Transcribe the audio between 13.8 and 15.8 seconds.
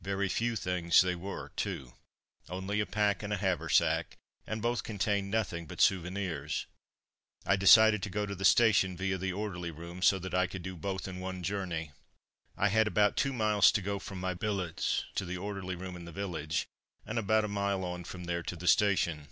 go from my billets to the orderly